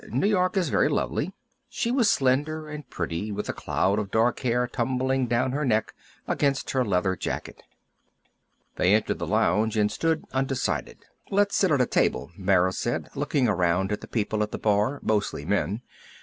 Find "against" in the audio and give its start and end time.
6.27-6.71